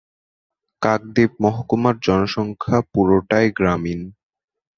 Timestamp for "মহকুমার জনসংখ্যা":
1.43-2.77